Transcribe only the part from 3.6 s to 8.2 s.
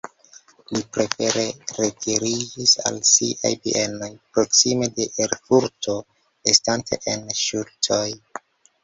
bienoj proksime de Erfurto, estante en ŝuldoj.